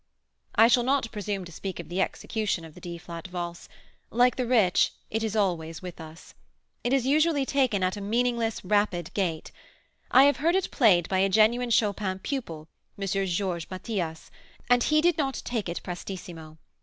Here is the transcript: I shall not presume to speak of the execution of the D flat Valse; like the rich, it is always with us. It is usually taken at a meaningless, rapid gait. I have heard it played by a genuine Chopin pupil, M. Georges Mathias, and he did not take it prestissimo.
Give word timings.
I 0.55 0.67
shall 0.67 0.81
not 0.81 1.11
presume 1.11 1.45
to 1.45 1.51
speak 1.51 1.79
of 1.79 1.87
the 1.87 2.01
execution 2.01 2.65
of 2.65 2.73
the 2.73 2.81
D 2.81 2.97
flat 2.97 3.27
Valse; 3.27 3.69
like 4.09 4.35
the 4.35 4.47
rich, 4.47 4.93
it 5.11 5.23
is 5.23 5.35
always 5.35 5.83
with 5.83 6.01
us. 6.01 6.33
It 6.83 6.91
is 6.91 7.05
usually 7.05 7.45
taken 7.45 7.83
at 7.83 7.95
a 7.95 8.01
meaningless, 8.01 8.65
rapid 8.65 9.13
gait. 9.13 9.51
I 10.09 10.23
have 10.23 10.37
heard 10.37 10.55
it 10.55 10.71
played 10.71 11.07
by 11.07 11.19
a 11.19 11.29
genuine 11.29 11.69
Chopin 11.69 12.17
pupil, 12.17 12.67
M. 12.99 13.05
Georges 13.27 13.69
Mathias, 13.69 14.31
and 14.71 14.81
he 14.83 15.01
did 15.01 15.19
not 15.19 15.39
take 15.45 15.69
it 15.69 15.81
prestissimo. 15.83 16.57